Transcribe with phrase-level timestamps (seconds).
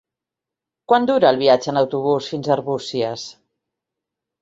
[0.91, 3.31] Quant dura el viatge en autobús fins a Arbúcies?